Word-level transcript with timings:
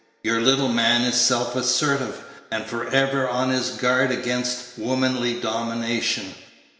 Your 0.23 0.41
little 0.41 0.67
man 0.67 1.03
is 1.03 1.13
self 1.13 1.55
assertive, 1.55 2.23
and 2.49 2.65
for 2.65 2.87
ever 2.89 3.29
on 3.29 3.51
his 3.51 3.69
guard 3.69 4.09
against 4.09 4.75
womanly 4.75 5.39
domination. 5.39 6.33